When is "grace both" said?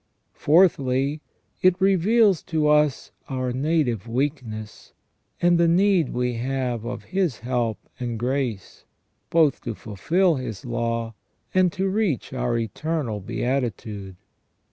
8.17-9.61